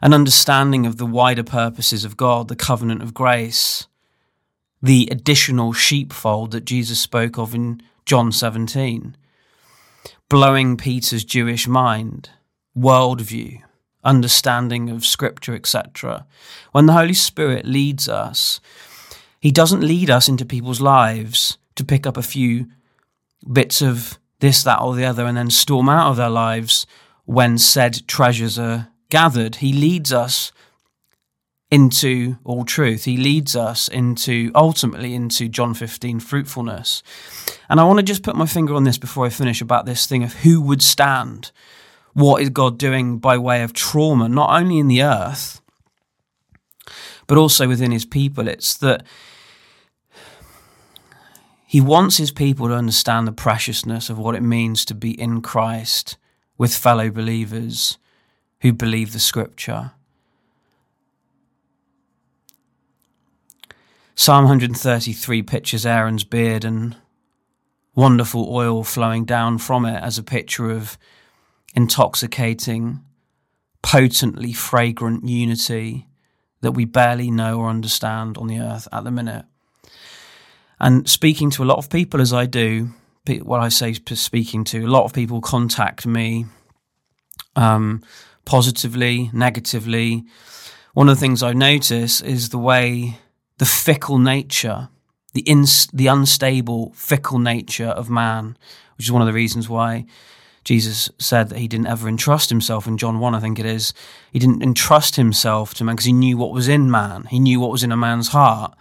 An 0.00 0.14
understanding 0.14 0.86
of 0.86 0.98
the 0.98 1.06
wider 1.06 1.42
purposes 1.42 2.04
of 2.04 2.16
God, 2.16 2.46
the 2.46 2.56
covenant 2.56 3.02
of 3.02 3.12
grace, 3.12 3.88
the 4.84 5.08
additional 5.10 5.72
sheepfold 5.72 6.50
that 6.50 6.66
Jesus 6.66 7.00
spoke 7.00 7.38
of 7.38 7.54
in 7.54 7.80
John 8.04 8.30
17, 8.30 9.16
blowing 10.28 10.76
Peter's 10.76 11.24
Jewish 11.24 11.66
mind, 11.66 12.28
worldview, 12.76 13.62
understanding 14.04 14.90
of 14.90 15.06
scripture, 15.06 15.54
etc. 15.54 16.26
When 16.72 16.84
the 16.84 16.92
Holy 16.92 17.14
Spirit 17.14 17.64
leads 17.64 18.10
us, 18.10 18.60
He 19.40 19.50
doesn't 19.50 19.80
lead 19.80 20.10
us 20.10 20.28
into 20.28 20.44
people's 20.44 20.82
lives 20.82 21.56
to 21.76 21.84
pick 21.84 22.06
up 22.06 22.18
a 22.18 22.22
few 22.22 22.66
bits 23.50 23.80
of 23.80 24.18
this, 24.40 24.62
that, 24.64 24.82
or 24.82 24.94
the 24.94 25.06
other 25.06 25.24
and 25.24 25.38
then 25.38 25.48
storm 25.48 25.88
out 25.88 26.10
of 26.10 26.18
their 26.18 26.28
lives 26.28 26.86
when 27.24 27.56
said 27.56 28.06
treasures 28.06 28.58
are 28.58 28.88
gathered. 29.08 29.56
He 29.56 29.72
leads 29.72 30.12
us 30.12 30.52
into 31.74 32.38
all 32.44 32.64
truth. 32.64 33.04
He 33.04 33.16
leads 33.16 33.56
us 33.56 33.88
into 33.88 34.52
ultimately 34.54 35.12
into 35.12 35.48
John 35.48 35.74
15 35.74 36.20
fruitfulness. 36.20 37.02
And 37.68 37.80
I 37.80 37.84
want 37.84 37.98
to 37.98 38.04
just 38.04 38.22
put 38.22 38.36
my 38.36 38.46
finger 38.46 38.76
on 38.76 38.84
this 38.84 38.96
before 38.96 39.26
I 39.26 39.28
finish 39.28 39.60
about 39.60 39.84
this 39.84 40.06
thing 40.06 40.22
of 40.22 40.34
who 40.34 40.60
would 40.60 40.82
stand 40.82 41.50
what 42.12 42.40
is 42.40 42.50
God 42.50 42.78
doing 42.78 43.18
by 43.18 43.36
way 43.38 43.64
of 43.64 43.72
trauma, 43.72 44.28
not 44.28 44.50
only 44.56 44.78
in 44.78 44.86
the 44.86 45.02
earth, 45.02 45.60
but 47.26 47.38
also 47.38 47.66
within 47.66 47.90
his 47.90 48.04
people. 48.04 48.46
It's 48.46 48.76
that 48.76 49.04
he 51.66 51.80
wants 51.80 52.18
his 52.18 52.30
people 52.30 52.68
to 52.68 52.74
understand 52.74 53.26
the 53.26 53.32
preciousness 53.32 54.08
of 54.08 54.16
what 54.16 54.36
it 54.36 54.44
means 54.44 54.84
to 54.84 54.94
be 54.94 55.20
in 55.20 55.40
Christ 55.40 56.18
with 56.56 56.76
fellow 56.76 57.10
believers 57.10 57.98
who 58.60 58.72
believe 58.72 59.12
the 59.12 59.18
scripture. 59.18 59.90
Psalm 64.16 64.44
133 64.44 65.42
pictures 65.42 65.84
Aaron's 65.84 66.22
beard 66.22 66.64
and 66.64 66.96
wonderful 67.96 68.48
oil 68.54 68.84
flowing 68.84 69.24
down 69.24 69.58
from 69.58 69.84
it 69.84 70.00
as 70.02 70.18
a 70.18 70.22
picture 70.22 70.70
of 70.70 70.96
intoxicating, 71.74 73.00
potently 73.82 74.52
fragrant 74.52 75.26
unity 75.26 76.06
that 76.60 76.72
we 76.72 76.84
barely 76.84 77.30
know 77.30 77.58
or 77.58 77.68
understand 77.68 78.38
on 78.38 78.46
the 78.46 78.60
earth 78.60 78.86
at 78.92 79.02
the 79.02 79.10
minute. 79.10 79.44
And 80.78 81.08
speaking 81.10 81.50
to 81.50 81.64
a 81.64 81.66
lot 81.66 81.78
of 81.78 81.90
people 81.90 82.20
as 82.20 82.32
I 82.32 82.46
do, 82.46 82.90
what 83.42 83.60
I 83.60 83.68
say 83.68 83.94
speaking 83.94 84.62
to, 84.64 84.84
a 84.84 84.86
lot 84.86 85.04
of 85.04 85.12
people 85.12 85.40
contact 85.40 86.06
me 86.06 86.46
um, 87.56 88.02
positively, 88.44 89.30
negatively. 89.32 90.24
One 90.92 91.08
of 91.08 91.16
the 91.16 91.20
things 91.20 91.42
I 91.42 91.52
notice 91.52 92.20
is 92.20 92.50
the 92.50 92.58
way 92.58 93.18
the 93.58 93.64
fickle 93.64 94.18
nature, 94.18 94.88
the, 95.32 95.44
the 95.92 96.06
unstable, 96.06 96.92
fickle 96.94 97.38
nature 97.38 97.88
of 97.88 98.10
man, 98.10 98.56
which 98.96 99.06
is 99.06 99.12
one 99.12 99.22
of 99.22 99.26
the 99.26 99.32
reasons 99.32 99.68
why 99.68 100.06
Jesus 100.64 101.10
said 101.18 101.50
that 101.50 101.58
he 101.58 101.68
didn't 101.68 101.86
ever 101.86 102.08
entrust 102.08 102.48
himself 102.48 102.86
in 102.86 102.96
John 102.96 103.18
1, 103.20 103.34
I 103.34 103.40
think 103.40 103.58
it 103.58 103.66
is. 103.66 103.92
He 104.32 104.38
didn't 104.38 104.62
entrust 104.62 105.16
himself 105.16 105.74
to 105.74 105.84
man 105.84 105.94
because 105.94 106.06
he 106.06 106.12
knew 106.12 106.36
what 106.36 106.52
was 106.52 106.68
in 106.68 106.90
man. 106.90 107.24
He 107.24 107.38
knew 107.38 107.60
what 107.60 107.70
was 107.70 107.84
in 107.84 107.92
a 107.92 107.96
man's 107.96 108.28
heart. 108.28 108.74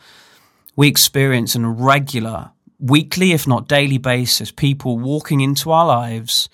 We 0.75 0.87
experience 0.87 1.55
on 1.55 1.65
a 1.65 1.69
regular, 1.69 2.51
weekly, 2.79 3.33
if 3.33 3.45
not 3.45 3.67
daily 3.67 3.97
basis, 3.97 4.49
people 4.49 4.97
walking 4.97 5.41
into 5.41 5.71
our 5.71 5.85
lives 5.85 6.49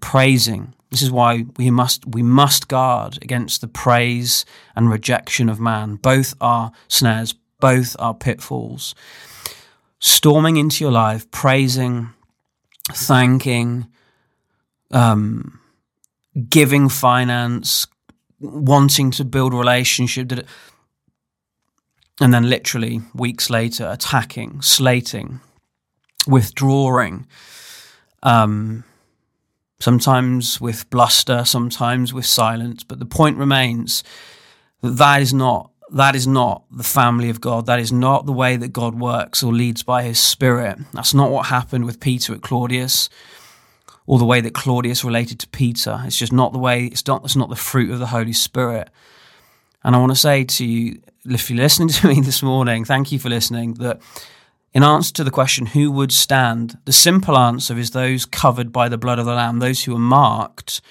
praising. 0.00 0.74
This 0.90 1.02
is 1.02 1.10
why 1.10 1.44
we 1.56 1.70
must, 1.70 2.06
we 2.06 2.22
must 2.22 2.68
guard 2.68 3.18
against 3.22 3.60
the 3.60 3.68
praise 3.68 4.44
and 4.74 4.90
rejection 4.90 5.48
of 5.48 5.60
man. 5.60 5.96
Both 5.96 6.34
are 6.40 6.72
snares, 6.88 7.34
both 7.60 7.96
are 7.98 8.14
pitfalls. 8.14 8.94
Storming 9.98 10.56
into 10.56 10.84
your 10.84 10.92
life, 10.92 11.30
praising, 11.30 12.10
thanking, 12.92 13.86
um, 14.92 15.58
giving 16.48 16.88
finance, 16.88 17.86
wanting 18.38 19.10
to 19.12 19.24
build 19.24 19.54
a 19.54 19.56
relationship, 19.56 20.32
and 22.20 22.32
then 22.32 22.48
literally 22.48 23.00
weeks 23.14 23.50
later 23.50 23.88
attacking, 23.90 24.62
slating, 24.62 25.40
withdrawing, 26.26 27.26
um, 28.22 28.84
sometimes 29.78 30.60
with 30.60 30.88
bluster, 30.90 31.44
sometimes 31.44 32.12
with 32.12 32.26
silence. 32.26 32.84
But 32.84 32.98
the 32.98 33.06
point 33.06 33.36
remains 33.38 34.02
that 34.82 34.96
that 34.96 35.22
is 35.22 35.34
not 35.34 35.70
that 35.92 36.16
is 36.16 36.26
not 36.26 36.64
the 36.70 36.82
family 36.82 37.30
of 37.30 37.40
God. 37.40 37.66
That 37.66 37.78
is 37.78 37.92
not 37.92 38.26
the 38.26 38.32
way 38.32 38.56
that 38.56 38.72
God 38.72 38.96
works 38.96 39.42
or 39.42 39.52
leads 39.52 39.82
by 39.82 40.02
His 40.02 40.18
Spirit. 40.18 40.78
That's 40.92 41.14
not 41.14 41.30
what 41.30 41.46
happened 41.46 41.84
with 41.84 42.00
Peter 42.00 42.34
at 42.34 42.42
Claudius 42.42 43.08
or 44.06 44.18
the 44.18 44.24
way 44.24 44.40
that 44.40 44.54
Claudius 44.54 45.04
related 45.04 45.38
to 45.40 45.48
Peter. 45.48 46.00
It's 46.04 46.18
just 46.18 46.32
not 46.32 46.52
the 46.52 46.58
way, 46.58 46.86
it's 46.86 47.06
not, 47.06 47.24
it's 47.24 47.36
not 47.36 47.50
the 47.50 47.56
fruit 47.56 47.90
of 47.90 47.98
the 47.98 48.06
Holy 48.06 48.32
Spirit. 48.32 48.90
And 49.84 49.94
I 49.94 49.98
want 49.98 50.12
to 50.12 50.16
say 50.16 50.44
to 50.44 50.64
you, 50.64 51.00
if 51.24 51.50
you're 51.50 51.58
listening 51.58 51.88
to 51.88 52.08
me 52.08 52.20
this 52.22 52.42
morning, 52.42 52.84
thank 52.84 53.12
you 53.12 53.18
for 53.18 53.28
listening, 53.28 53.74
that 53.74 54.00
in 54.76 54.82
answer 54.82 55.10
to 55.14 55.24
the 55.24 55.30
question, 55.30 55.64
who 55.64 55.90
would 55.90 56.12
stand? 56.12 56.76
The 56.84 56.92
simple 56.92 57.38
answer 57.38 57.78
is 57.78 57.92
those 57.92 58.26
covered 58.26 58.72
by 58.72 58.90
the 58.90 58.98
blood 58.98 59.18
of 59.18 59.24
the 59.24 59.32
Lamb, 59.32 59.58
those 59.58 59.84
who 59.84 59.96
are 59.96 59.98
marked 59.98 60.82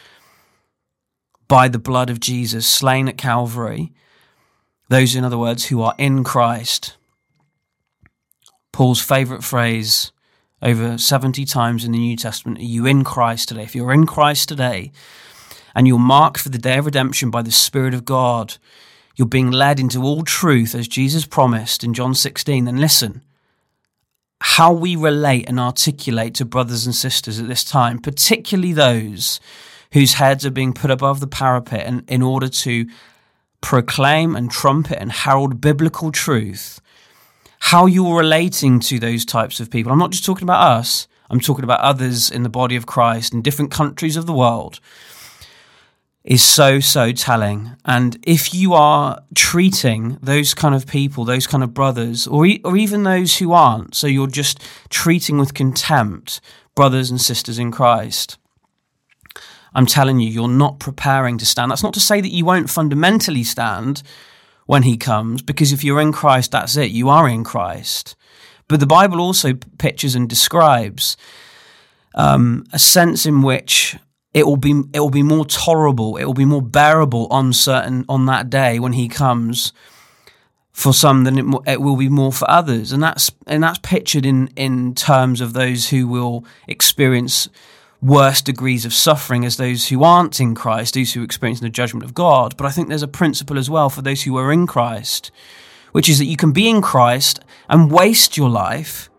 by 1.48 1.68
the 1.68 1.78
blood 1.78 2.10
of 2.10 2.20
Jesus, 2.20 2.66
slain 2.66 3.08
at 3.08 3.16
Calvary, 3.16 3.94
those, 4.90 5.16
in 5.16 5.24
other 5.24 5.38
words, 5.38 5.66
who 5.66 5.84
are 5.84 5.94
in 6.00 6.24
Christ. 6.24 6.98
Paul's 8.72 9.02
favorite 9.02 9.44
phrase 9.44 10.12
over 10.64 10.98
70 10.98 11.46
times 11.46 11.86
in 11.86 11.92
the 11.92 12.00
New 12.00 12.18
Testament. 12.18 12.58
Are 12.58 12.64
you 12.64 12.88
in 12.88 13.04
Christ 13.04 13.50
today? 13.50 13.62
If 13.62 13.76
you're 13.76 13.94
in 13.94 14.08
Christ 14.08 14.50
today 14.50 14.94
and 15.76 15.88
you're 15.88 16.00
marked 16.00 16.40
for 16.40 16.50
the 16.50 16.58
day 16.58 16.80
of 16.80 16.88
redemption 16.88 17.30
by 17.30 17.44
the 17.44 17.52
Spirit 17.52 17.94
of 17.94 18.04
God, 18.04 18.58
you're 19.16 19.28
being 19.28 19.52
led 19.52 19.80
into 19.80 20.02
all 20.02 20.24
truth 20.24 20.74
as 20.74 20.88
Jesus 20.88 21.28
promised 21.28 21.84
in 21.84 21.94
John 21.94 22.16
16, 22.16 22.66
then 22.66 22.78
listen. 22.78 23.22
How 24.48 24.72
we 24.72 24.96
relate 24.96 25.50
and 25.50 25.60
articulate 25.60 26.36
to 26.36 26.46
brothers 26.46 26.86
and 26.86 26.94
sisters 26.94 27.40
at 27.40 27.48
this 27.48 27.64
time, 27.64 27.98
particularly 27.98 28.74
those 28.74 29.40
whose 29.92 30.14
heads 30.14 30.46
are 30.46 30.52
being 30.52 30.72
put 30.72 30.92
above 30.92 31.20
the 31.20 31.26
parapet 31.26 31.88
in, 31.88 32.06
in 32.08 32.22
order 32.22 32.48
to 32.48 32.88
proclaim 33.62 34.36
and 34.36 34.52
trumpet 34.52 35.02
and 35.02 35.12
herald 35.12 35.60
biblical 35.60 36.12
truth, 36.12 36.80
how 37.58 37.88
you're 37.88 38.20
relating 38.20 38.80
to 38.80 39.00
those 39.00 39.26
types 39.26 39.60
of 39.60 39.72
people. 39.72 39.92
I'm 39.92 39.98
not 39.98 40.12
just 40.12 40.24
talking 40.24 40.44
about 40.44 40.78
us, 40.78 41.08
I'm 41.32 41.40
talking 41.40 41.64
about 41.64 41.80
others 41.80 42.30
in 42.30 42.44
the 42.44 42.50
body 42.50 42.76
of 42.76 42.86
Christ 42.86 43.34
in 43.34 43.42
different 43.42 43.72
countries 43.72 44.16
of 44.16 44.28
the 44.28 44.34
world 44.34 44.80
is 46.26 46.44
so, 46.44 46.80
so 46.80 47.12
telling. 47.12 47.72
And 47.86 48.18
if 48.24 48.52
you 48.54 48.74
are 48.74 49.22
treating 49.36 50.18
those 50.24 50.56
kind 50.56 50.74
of 50.74 50.88
people, 50.88 51.24
those 51.24 51.46
kind 51.46 51.64
of 51.64 51.74
brothers, 51.74 52.26
or, 52.26 52.48
e- 52.48 52.62
or 52.64 52.76
even 52.76 53.04
those 53.04 53.38
who 53.38 53.54
aren't, 53.54 53.94
so 53.94 54.08
you're 54.08 54.28
just 54.28 54.60
treating 54.90 55.38
with 55.38 55.54
contempt 55.54 56.42
brothers 56.74 57.12
and 57.12 57.22
sisters 57.22 57.60
in 57.60 57.72
Christ, 57.72 58.40
I'm 59.76 59.86
telling 59.86 60.20
you, 60.20 60.30
you're 60.30 60.48
not 60.48 60.80
preparing 60.80 61.38
to 61.38 61.46
stand. 61.46 61.70
That's 61.70 61.84
not 61.84 61.94
to 61.94 62.00
say 62.00 62.22
that 62.22 62.32
you 62.32 62.44
won't 62.44 62.72
fundamentally 62.72 63.44
stand 63.44 64.02
when 64.66 64.82
he 64.82 64.98
comes, 64.98 65.44
because 65.44 65.72
if 65.72 65.84
you're 65.84 66.02
in 66.02 66.12
Christ, 66.12 66.52
that's 66.52 66.76
it. 66.76 66.90
You 66.90 67.08
are 67.10 67.30
in 67.30 67.44
Christ. 67.44 68.16
But 68.68 68.80
the 68.80 68.88
Bible 68.88 69.22
also 69.22 69.54
pictures 69.78 70.16
and 70.16 70.28
describes 70.28 71.18
um, 72.16 72.66
a 72.74 72.80
sense 72.80 73.28
in 73.28 73.44
which 73.44 73.96
it 74.36 74.46
will 74.46 74.58
be 74.58 74.84
it 74.94 75.00
will 75.00 75.10
be 75.10 75.24
more 75.24 75.46
tolerable, 75.46 76.18
it 76.18 76.26
will 76.26 76.34
be 76.34 76.46
more 76.46 76.62
bearable 76.62 77.28
on 77.32 77.54
certain 77.54 78.04
on 78.10 78.26
that 78.26 78.50
day 78.50 78.78
when 78.80 78.92
he 78.94 79.08
comes 79.08 79.72
for 80.74 80.94
some 80.94 81.24
than 81.24 81.38
it, 81.38 81.62
it 81.66 81.82
will 81.82 81.96
be 81.96 82.10
more 82.10 82.34
for 82.34 82.48
others, 82.52 82.92
and 82.92 83.02
that's 83.02 83.32
and 83.48 83.64
that's 83.64 83.80
pictured 83.82 84.26
in 84.26 84.50
in 84.58 84.94
terms 84.94 85.40
of 85.40 85.54
those 85.54 85.90
who 85.90 86.06
will 86.06 86.44
experience 86.68 87.48
worse 88.02 88.42
degrees 88.42 88.84
of 88.84 88.94
suffering 88.94 89.46
as 89.46 89.56
those 89.56 89.88
who 89.88 90.04
aren't 90.04 90.42
in 90.42 90.54
Christ, 90.54 90.96
those 90.96 91.14
who 91.14 91.24
experience 91.24 91.62
the 91.62 91.70
judgment 91.70 92.04
of 92.04 92.14
God. 92.14 92.58
But 92.58 92.68
I 92.68 92.72
think 92.72 92.90
there's 92.90 93.02
a 93.02 93.08
principle 93.08 93.58
as 93.58 93.70
well 93.70 93.90
for 93.90 94.02
those 94.02 94.24
who 94.24 94.38
are 94.38 94.52
in 94.52 94.68
Christ, 94.68 95.32
which 95.94 96.10
is 96.10 96.20
that 96.20 96.26
you 96.26 96.36
can 96.36 96.52
be 96.52 96.70
in 96.70 96.82
Christ 96.82 97.40
and 97.70 97.90
waste 97.90 98.36
your 98.36 98.50
life 98.50 99.10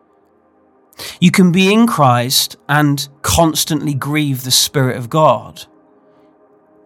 you 1.21 1.31
can 1.31 1.53
be 1.53 1.73
in 1.73 1.87
Christ 1.87 2.57
and 2.69 3.09
constantly 3.23 3.95
grieve 3.95 4.45
the 4.45 4.50
Spirit 4.50 4.97
of 4.97 5.11
God 5.11 5.67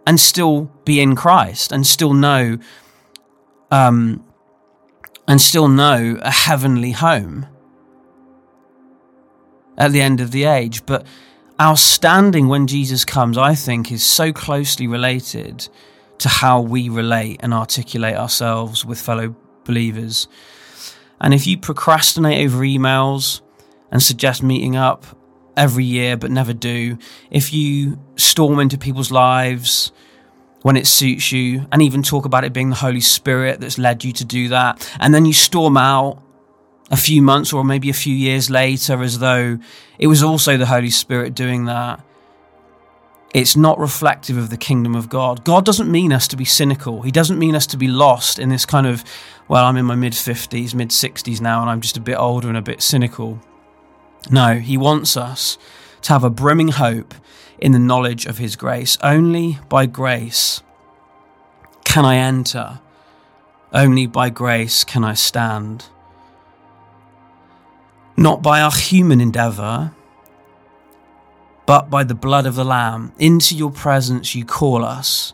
and 0.07 0.19
still 0.19 0.71
be 0.85 1.01
in 1.01 1.15
Christ 1.15 1.73
and 1.73 1.87
still 1.87 2.13
know 2.13 2.59
um, 3.71 4.25
and 5.29 5.41
still 5.41 5.69
know 5.69 6.19
a 6.23 6.31
heavenly 6.31 6.91
home 6.91 7.47
at 9.79 9.93
the 9.93 10.01
end 10.01 10.21
of 10.21 10.33
the 10.33 10.45
age. 10.45 10.85
But 10.87 11.07
our 11.59 11.77
standing 11.77 12.49
when 12.49 12.67
Jesus 12.67 13.05
comes, 13.05 13.39
I 13.39 13.55
think, 13.55 13.93
is 13.93 14.03
so 14.03 14.33
closely 14.33 14.87
related 14.87 15.69
to 16.19 16.29
how 16.29 16.61
we 16.61 16.89
relate 16.89 17.41
and 17.43 17.55
articulate 17.55 18.17
ourselves 18.17 18.85
with 18.85 19.01
fellow 19.01 19.37
believers. 19.65 20.27
And 21.21 21.33
if 21.33 21.47
you 21.47 21.59
procrastinate 21.59 22.47
over 22.47 22.59
emails, 22.59 23.41
and 23.91 24.03
suggest 24.03 24.43
meeting 24.43 24.77
up 24.77 25.05
every 25.57 25.85
year 25.85 26.17
but 26.17 26.31
never 26.31 26.53
do, 26.53 26.97
if 27.31 27.53
you 27.53 27.99
storm 28.17 28.59
into 28.61 28.79
people's 28.79 29.11
lives 29.11 29.93
when 30.63 30.77
it 30.77 30.87
suits 30.87 31.33
you 31.33 31.67
and 31.73 31.83
even 31.83 32.03
talk 32.03 32.25
about 32.25 32.45
it 32.45 32.53
being 32.53 32.71
the 32.71 32.77
Holy 32.77 33.01
Spirit 33.01 33.61
that's 33.61 33.79
led 33.79 34.05
you 34.05 34.13
to 34.13 34.25
do 34.25 34.49
that, 34.49 34.91
and 35.01 35.15
then 35.15 35.25
you 35.25 35.33
storm 35.33 35.77
out 35.77 36.23
a 36.91 36.97
few 36.97 37.23
months 37.23 37.53
or 37.53 37.65
maybe 37.65 37.89
a 37.89 37.95
few 37.95 38.15
years 38.15 38.51
later 38.51 39.03
as 39.03 39.21
though 39.21 39.59
it 39.99 40.07
was 40.07 40.23
also 40.23 40.57
the 40.57 40.67
Holy 40.67 40.91
Spirit 40.91 41.35
doing 41.35 41.67
that. 41.67 42.05
It's 43.33 43.57
not 43.57 43.79
reflective 43.79 44.37
of 44.37 44.51
the 44.51 44.57
kingdom 44.57 44.97
of 44.97 45.09
God. 45.09 45.45
God 45.45 45.65
doesn't 45.65 45.91
mean 45.91 46.13
us 46.13 46.27
to 46.29 46.37
be 46.37 46.45
cynical. 46.45 47.03
He 47.03 47.13
doesn't 47.13 47.39
mean 47.39 47.55
us 47.55 47.67
to 47.69 47.77
be 47.77 47.87
lost 47.87 48.41
in 48.41 48.49
this 48.49 48.67
kind 48.67 48.89
of, 48.89 49.05
well, 49.47 49.65
I'm 49.67 49.77
in 49.77 49.87
my 49.87 49.95
mid 49.95 50.15
50s, 50.15 50.75
mid 50.75 50.89
60s 50.89 51.41
now, 51.41 51.61
and 51.61 51.71
I'm 51.71 51.81
just 51.81 51.97
a 51.97 52.01
bit 52.01 52.17
older 52.17 52.49
and 52.49 52.57
a 52.57 52.63
bit 52.63 52.83
cynical. 52.83 53.41
No, 54.29 54.57
he 54.57 54.77
wants 54.77 55.17
us 55.17 55.57
to 56.03 56.13
have 56.13 56.25
a 56.25 56.31
brimming 56.31 56.69
hope 56.69 57.15
in 57.59 57.73
the 57.73 57.79
knowledge 57.79 58.27
of 58.27 58.39
his 58.39 58.57
grace. 58.57 58.99
Only 59.03 59.59
by 59.69 59.87
grace 59.87 60.63
can 61.85 62.05
I 62.05 62.17
enter. 62.17 62.81
Only 63.73 64.07
by 64.07 64.31
grace 64.31 64.85
can 64.85 65.05
I 65.05 65.15
stand. 65.15 65.87
Not 68.17 68.43
by 68.43 68.61
our 68.61 68.73
human 68.73 69.21
endeavour, 69.21 69.93
but 71.67 71.89
by 71.89 72.05
the 72.05 72.15
blood 72.15 72.47
of 72.47 72.57
the 72.57 72.65
Lamb. 72.65 73.13
Into 73.19 73.55
your 73.55 73.71
presence 73.71 74.35
you 74.35 74.45
call 74.45 74.85
us. 74.85 75.33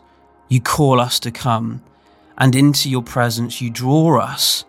You 0.49 0.61
call 0.61 0.99
us 0.99 1.19
to 1.21 1.31
come. 1.31 1.81
And 2.37 2.55
into 2.55 2.89
your 2.89 3.01
presence 3.01 3.61
you 3.61 3.69
draw 3.69 4.19
us 4.19 4.63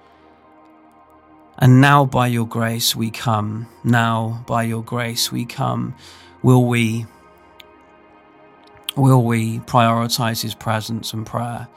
and 1.59 1.81
now 1.81 2.05
by 2.05 2.29
your 2.29 2.47
grace 2.47 2.95
we 2.95 3.11
come. 3.11 3.67
Now 3.83 4.45
by 4.47 4.63
your 4.63 4.83
grace 4.83 5.33
we 5.33 5.45
come. 5.45 5.95
Will 6.43 6.65
we 6.65 7.07
will 8.97 9.25
we 9.25 9.59
prioritize 9.61 10.43
his 10.43 10.55
presence 10.55 11.13
and 11.13 11.27
prayer? 11.27 11.69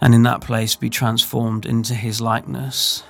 And 0.00 0.14
in 0.14 0.22
that 0.22 0.40
place 0.40 0.74
be 0.76 0.88
transformed 0.88 1.66
into 1.66 1.94
his 1.94 2.20
likeness. 2.20 3.02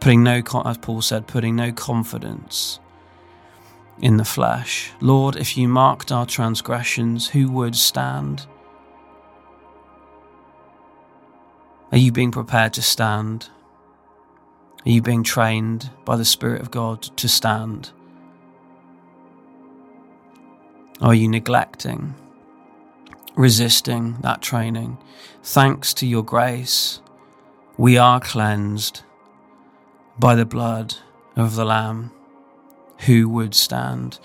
Putting 0.00 0.22
no, 0.22 0.42
as 0.64 0.78
Paul 0.78 1.02
said, 1.02 1.26
putting 1.26 1.56
no 1.56 1.72
confidence 1.72 2.80
in 4.00 4.16
the 4.16 4.24
flesh. 4.24 4.92
Lord, 5.00 5.36
if 5.36 5.56
you 5.56 5.68
marked 5.68 6.12
our 6.12 6.26
transgressions, 6.26 7.28
who 7.28 7.50
would 7.50 7.76
stand? 7.76 8.46
Are 11.90 11.98
you 11.98 12.12
being 12.12 12.30
prepared 12.30 12.74
to 12.74 12.82
stand? 12.82 13.48
Are 14.84 14.90
you 14.90 15.00
being 15.00 15.22
trained 15.22 15.90
by 16.04 16.16
the 16.16 16.24
Spirit 16.24 16.60
of 16.60 16.70
God 16.70 17.00
to 17.02 17.28
stand? 17.28 17.92
Are 21.00 21.14
you 21.14 21.28
neglecting, 21.28 22.14
resisting 23.36 24.18
that 24.20 24.42
training? 24.42 24.98
Thanks 25.42 25.94
to 25.94 26.06
your 26.06 26.22
grace, 26.22 27.00
we 27.78 27.96
are 27.96 28.20
cleansed 28.20 29.02
by 30.18 30.34
the 30.34 30.44
blood 30.44 30.96
of 31.36 31.54
the 31.54 31.64
Lamb. 31.64 32.12
Who 33.06 33.30
would 33.30 33.54
stand? 33.54 34.18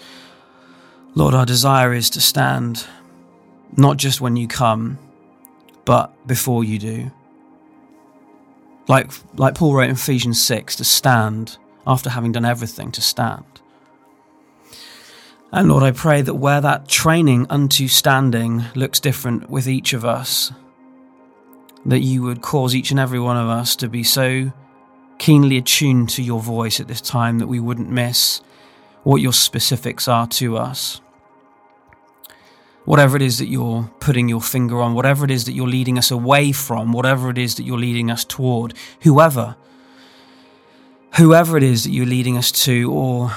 Lord, 1.15 1.33
our 1.33 1.45
desire 1.45 1.93
is 1.93 2.09
to 2.09 2.19
stand, 2.19 2.87
not 3.77 3.95
just 3.97 4.19
when 4.19 4.35
you 4.35 4.49
come, 4.49 4.97
but 5.85 6.27
before 6.27 6.65
you 6.65 6.79
do 6.79 7.11
like 8.87 9.11
like 9.35 9.55
Paul 9.55 9.73
wrote 9.73 9.89
in 9.89 9.91
Ephesians 9.91 10.41
6 10.43 10.75
to 10.77 10.83
stand 10.83 11.57
after 11.85 12.09
having 12.09 12.31
done 12.31 12.45
everything 12.45 12.91
to 12.91 13.01
stand. 13.01 13.45
And 15.51 15.69
Lord, 15.69 15.83
I 15.83 15.91
pray 15.91 16.21
that 16.21 16.35
where 16.35 16.61
that 16.61 16.87
training 16.87 17.45
unto 17.49 17.87
standing 17.87 18.63
looks 18.73 18.99
different 18.99 19.49
with 19.49 19.67
each 19.67 19.93
of 19.93 20.03
us, 20.03 20.51
that 21.85 21.99
you 21.99 22.23
would 22.23 22.41
cause 22.41 22.73
each 22.73 22.89
and 22.89 22.99
every 22.99 23.19
one 23.19 23.37
of 23.37 23.47
us 23.47 23.75
to 23.75 23.87
be 23.87 24.03
so 24.03 24.51
keenly 25.19 25.57
attuned 25.57 26.09
to 26.09 26.23
your 26.23 26.39
voice 26.39 26.79
at 26.79 26.87
this 26.87 27.01
time 27.01 27.37
that 27.37 27.47
we 27.47 27.59
wouldn't 27.59 27.89
miss 27.89 28.41
what 29.03 29.21
your 29.21 29.33
specifics 29.33 30.07
are 30.07 30.25
to 30.27 30.57
us 30.57 31.01
whatever 32.85 33.15
it 33.15 33.21
is 33.21 33.37
that 33.39 33.47
you're 33.47 33.89
putting 33.99 34.27
your 34.27 34.41
finger 34.41 34.81
on, 34.81 34.93
whatever 34.93 35.25
it 35.25 35.31
is 35.31 35.45
that 35.45 35.53
you're 35.53 35.67
leading 35.67 35.97
us 35.97 36.11
away 36.11 36.51
from, 36.51 36.91
whatever 36.91 37.29
it 37.29 37.37
is 37.37 37.55
that 37.55 37.63
you're 37.63 37.77
leading 37.77 38.11
us 38.11 38.25
toward, 38.25 38.73
whoever, 39.01 39.55
whoever 41.15 41.57
it 41.57 41.63
is 41.63 41.83
that 41.83 41.91
you're 41.91 42.05
leading 42.05 42.37
us 42.37 42.51
to 42.51 42.91
or 42.91 43.31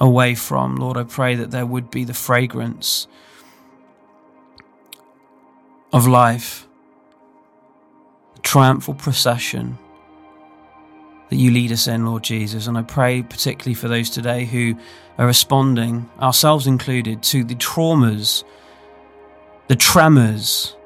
away 0.00 0.34
from, 0.34 0.76
Lord, 0.76 0.96
I 0.96 1.04
pray 1.04 1.34
that 1.34 1.50
there 1.50 1.66
would 1.66 1.90
be 1.90 2.04
the 2.04 2.14
fragrance 2.14 3.06
of 5.92 6.06
life, 6.06 6.66
triumphal 8.42 8.94
procession 8.94 9.78
that 11.32 11.38
you 11.38 11.50
lead 11.50 11.72
us 11.72 11.86
in, 11.86 12.04
Lord 12.04 12.22
Jesus. 12.22 12.66
And 12.66 12.76
I 12.76 12.82
pray 12.82 13.22
particularly 13.22 13.72
for 13.72 13.88
those 13.88 14.10
today 14.10 14.44
who 14.44 14.76
are 15.16 15.24
responding, 15.24 16.10
ourselves 16.20 16.66
included, 16.66 17.22
to 17.22 17.42
the 17.42 17.54
traumas, 17.54 18.44
the 19.68 19.74
tremors, 19.74 20.76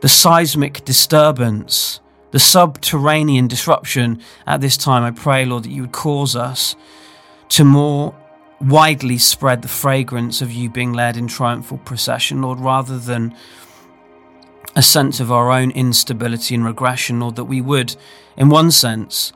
the 0.00 0.08
seismic 0.08 0.84
disturbance, 0.84 2.00
the 2.32 2.40
subterranean 2.40 3.46
disruption 3.46 4.20
at 4.44 4.60
this 4.60 4.76
time. 4.76 5.04
I 5.04 5.12
pray, 5.12 5.44
Lord, 5.44 5.62
that 5.62 5.70
you 5.70 5.82
would 5.82 5.92
cause 5.92 6.34
us 6.34 6.74
to 7.50 7.64
more 7.64 8.12
widely 8.60 9.18
spread 9.18 9.62
the 9.62 9.68
fragrance 9.68 10.42
of 10.42 10.50
you 10.50 10.68
being 10.68 10.92
led 10.92 11.16
in 11.16 11.28
triumphal 11.28 11.78
procession, 11.78 12.42
Lord, 12.42 12.58
rather 12.58 12.98
than 12.98 13.36
a 14.76 14.82
sense 14.82 15.20
of 15.20 15.30
our 15.30 15.50
own 15.50 15.70
instability 15.70 16.54
and 16.54 16.64
regression, 16.64 17.22
or 17.22 17.32
that 17.32 17.44
we 17.44 17.60
would, 17.60 17.96
in 18.36 18.48
one 18.48 18.70
sense, 18.70 19.32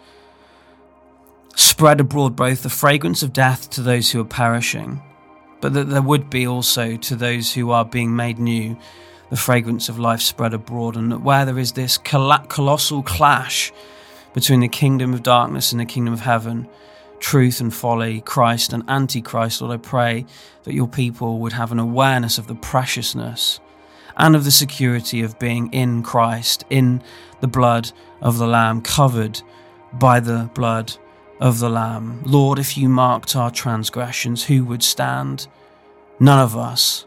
spread 1.55 2.01
abroad 2.01 2.37
both 2.37 2.63
the 2.63 2.71
fragrance 2.71 3.23
of 3.23 3.33
death 3.33 3.71
to 3.71 3.83
those 3.83 4.11
who 4.11 4.21
are 4.21 4.25
perishing, 4.25 5.01
but 5.61 5.73
that 5.75 5.89
there 5.89 6.03
would 6.03 6.29
be 6.31 6.47
also 6.47 6.97
to 6.97 7.17
those 7.17 7.55
who 7.55 7.71
are 7.71 7.85
being 7.85 8.15
made 8.15 8.39
new 8.39 8.77
the 9.31 9.37
fragrance 9.37 9.89
of 9.89 9.99
life 9.99 10.21
spread 10.21 10.55
abroad, 10.55 10.97
and 10.97 11.13
that 11.13 11.21
where 11.21 11.45
there 11.45 11.59
is 11.59 11.73
this 11.73 11.99
colossal 11.99 13.03
clash 13.03 13.73
between 14.33 14.61
the 14.61 14.69
kingdom 14.69 15.13
of 15.13 15.23
darkness 15.23 15.71
and 15.71 15.81
the 15.81 15.85
kingdom 15.85 16.15
of 16.15 16.21
heaven, 16.21 16.67
truth 17.19 17.61
and 17.61 17.75
folly, 17.75 18.23
Christ 18.23 18.73
and 18.73 18.89
Antichrist, 18.89 19.61
Lord, 19.61 19.75
I 19.75 19.83
pray 19.83 20.25
that 20.65 20.75
your 20.75 20.89
people 20.89 21.41
would 21.41 21.53
have 21.53 21.73
an 21.73 21.79
awareness 21.79 22.39
of 22.39 22.47
the 22.47 22.55
preciousness 22.55 23.61
and 24.19 24.35
of 24.35 24.45
the 24.45 24.51
security 24.51 25.23
of 25.23 25.39
being 25.39 25.73
in 25.73 26.03
Christ, 26.03 26.65
in 26.69 27.03
the 27.41 27.47
blood 27.47 27.93
of 28.21 28.39
the 28.39 28.47
Lamb, 28.47 28.83
covered 28.83 29.41
by 29.93 30.21
the 30.21 30.51
blood 30.55 30.95
of 31.41 31.61
the 31.61 31.71
Lamb. 31.71 32.23
Lord, 32.25 32.59
if 32.59 32.77
you 32.77 32.89
marked 32.89 33.37
our 33.37 33.51
transgressions, 33.51 34.45
who 34.45 34.65
would 34.65 34.83
stand? 34.83 35.47
None 36.19 36.41
of 36.41 36.57
us. 36.57 37.07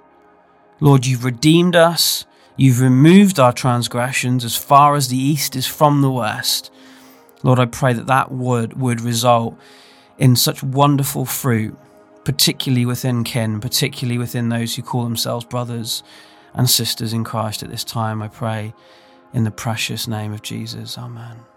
Lord, 0.80 1.06
you've 1.06 1.26
redeemed 1.26 1.76
us. 1.76 2.26
You've 2.56 2.80
removed 2.80 3.40
our 3.40 3.54
transgressions 3.54 4.46
as 4.46 4.56
far 4.56 4.96
as 4.96 5.10
the 5.10 5.18
east 5.18 5.56
is 5.56 5.68
from 5.68 6.02
the 6.02 6.12
west. 6.12 6.72
Lord, 7.44 7.60
I 7.60 7.66
pray 7.66 7.94
that 7.94 8.08
that 8.08 8.32
would, 8.32 8.80
would 8.80 9.02
result 9.02 9.58
in 10.18 10.36
such 10.36 10.64
wonderful 10.64 11.26
fruit, 11.26 11.78
particularly 12.24 12.86
within 12.86 13.24
kin, 13.24 13.60
particularly 13.60 14.18
within 14.18 14.50
those 14.50 14.76
who 14.76 14.82
call 14.82 15.04
themselves 15.04 15.46
brothers 15.46 16.04
and 16.54 16.70
sisters 16.70 17.14
in 17.14 17.24
Christ 17.24 17.64
at 17.64 17.70
this 17.70 17.84
time, 17.84 18.22
I 18.22 18.28
pray 18.28 18.74
in 19.34 19.44
the 19.44 19.52
precious 19.52 20.08
name 20.08 20.34
of 20.34 20.42
Jesus. 20.42 20.98
Amen. 20.98 21.51